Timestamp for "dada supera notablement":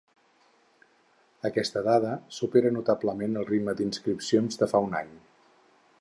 1.89-3.37